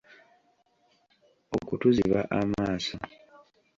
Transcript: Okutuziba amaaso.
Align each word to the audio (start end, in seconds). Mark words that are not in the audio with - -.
Okutuziba 1.57 2.19
amaaso. 2.39 2.95